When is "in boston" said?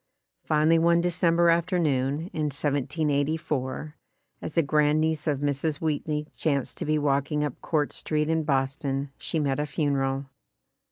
8.27-9.11